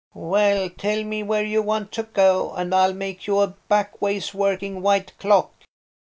Well, 0.15 0.67
tell 0.71 1.03
me 1.03 1.21
where 1.21 1.45
you 1.45 1.61
want 1.61 1.91
to 1.91 2.01
go, 2.01 2.53
and 2.55 2.73
I'll 2.73 2.91
make 2.95 3.27
you 3.27 3.37
a 3.41 3.53
backways 3.69 4.33
working 4.33 4.81
white 4.81 5.15
clock." 5.19 5.53